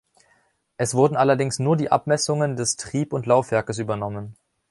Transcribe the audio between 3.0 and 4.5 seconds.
und Laufwerkes übernommen.